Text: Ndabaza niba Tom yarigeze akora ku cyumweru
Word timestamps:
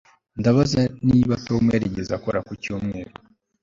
Ndabaza 0.39 0.81
niba 1.09 1.33
Tom 1.47 1.63
yarigeze 1.75 2.11
akora 2.17 2.39
ku 2.47 2.51
cyumweru 2.61 3.13